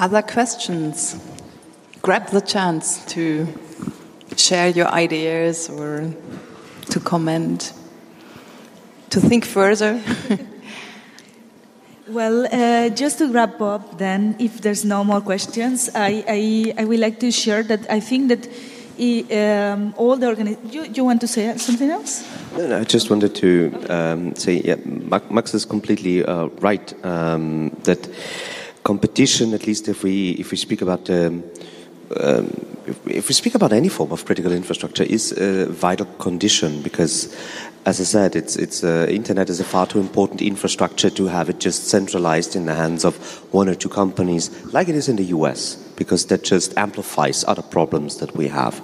[0.00, 1.16] Other questions?
[2.02, 3.48] Grab the chance to
[4.36, 6.14] share your ideas or
[6.90, 7.72] to comment,
[9.10, 10.00] to think further.
[12.10, 16.84] well, uh, just to wrap up, then, if there's no more questions, I, I, I
[16.84, 18.48] would like to share that I think that
[18.98, 20.74] um, all the organizations.
[20.74, 22.24] You, you, want to say something else?
[22.56, 24.76] No, no, I just wanted to um, say, yeah,
[25.30, 28.08] Max is completely uh, right um, that
[28.82, 31.44] competition, at least if we if we speak about um,
[32.16, 32.46] um,
[32.86, 37.36] if, if, we speak about any form of critical infrastructure, is a vital condition because,
[37.88, 41.48] as I said, it's it's uh, internet is a far too important infrastructure to have
[41.48, 43.16] it just centralized in the hands of
[43.54, 45.76] one or two companies, like it is in the U.S.
[45.96, 48.74] Because that just amplifies other problems that we have,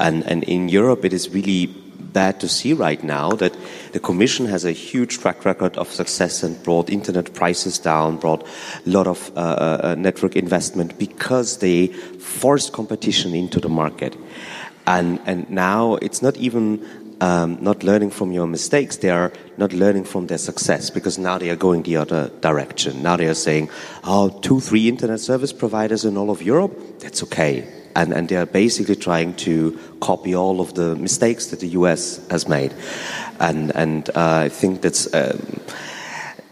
[0.00, 1.66] and and in Europe it is really
[2.12, 3.56] bad to see right now that
[3.92, 8.42] the Commission has a huge track record of success and brought internet prices down, brought
[8.42, 14.16] a lot of uh, uh, uh, network investment because they forced competition into the market.
[14.86, 16.84] And, and now it's not even
[17.22, 18.96] um, not learning from your mistakes.
[18.96, 23.00] They are not learning from their success because now they are going the other direction.
[23.00, 23.70] Now they are saying,
[24.02, 27.64] oh, two, three internet service providers in all of Europe, that's okay.
[27.94, 32.26] And, and they are basically trying to copy all of the mistakes that the US
[32.28, 32.74] has made.
[33.38, 35.06] And, and uh, I think that's.
[35.14, 35.60] Um,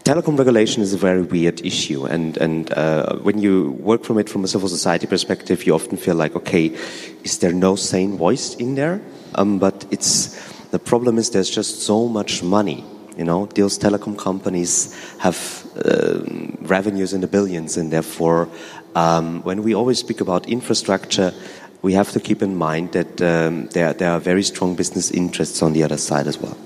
[0.03, 4.29] telecom regulation is a very weird issue, and and uh, when you work from it
[4.29, 6.75] from a civil society perspective, you often feel like, okay,
[7.23, 8.99] is there no sane voice in there?
[9.35, 12.83] Um, but it's the problem is there's just so much money.
[13.17, 15.37] You know, those telecom companies have
[15.75, 16.19] uh,
[16.61, 18.47] revenues in the billions, and therefore,
[18.95, 21.33] um, when we always speak about infrastructure,
[21.81, 25.61] we have to keep in mind that um, there, there are very strong business interests
[25.61, 26.57] on the other side as well.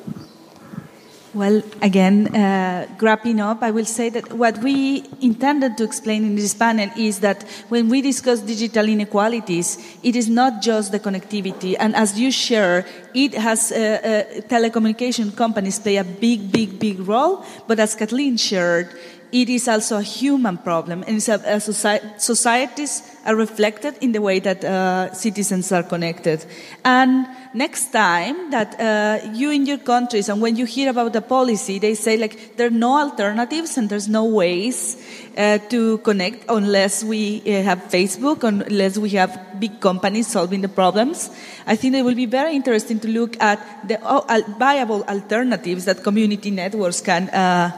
[1.36, 6.38] Well, again, uh, wrapping up, I will say that what we intended to explain in
[6.38, 11.76] this panel is that when we discuss digital inequalities, it is not just the connectivity.
[11.78, 17.02] And as you share, it has uh, uh, telecommunication companies play a big, big, big
[17.02, 17.44] role.
[17.68, 18.96] But as Cathleen shared,
[19.32, 24.22] it is also a human problem, and a, a society, societies are reflected in the
[24.22, 26.46] way that uh, citizens are connected.
[26.84, 31.22] And next time that uh, you in your countries, and when you hear about the
[31.22, 35.04] policy, they say like there are no alternatives and there's no ways
[35.38, 40.70] uh, to connect unless we uh, have Facebook, unless we have big companies solving the
[40.70, 41.30] problems.
[41.66, 46.04] I think it will be very interesting to look at the uh, viable alternatives that
[46.04, 47.72] community networks can uh,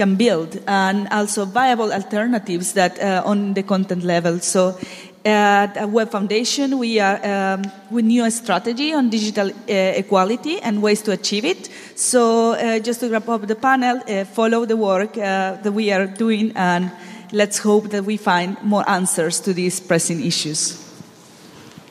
[0.00, 4.40] can build and also viable alternatives that uh, on the content level.
[4.40, 4.78] So
[5.24, 10.80] at Web Foundation, we are um, we knew a strategy on digital uh, equality and
[10.80, 11.68] ways to achieve it.
[11.96, 15.92] So uh, just to wrap up the panel, uh, follow the work uh, that we
[15.92, 16.90] are doing, and
[17.32, 20.80] let's hope that we find more answers to these pressing issues.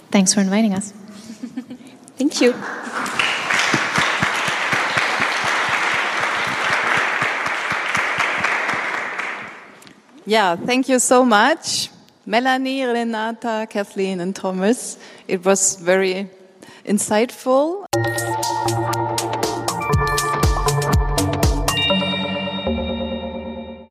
[0.10, 0.92] Thanks for inviting us.
[2.18, 2.56] Thank you.
[10.30, 11.90] Yeah, thank you so much,
[12.24, 15.00] Melanie, Renata, Cathleen, and Thomas.
[15.28, 16.30] It was very
[16.86, 17.88] insightful.